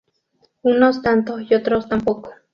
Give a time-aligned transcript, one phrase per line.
[0.63, 2.31] Unos tanto y otros tan poco